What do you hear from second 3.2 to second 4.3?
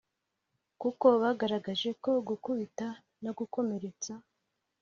no gukomeretsa